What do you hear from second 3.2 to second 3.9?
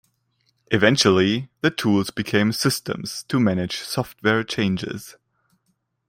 to manage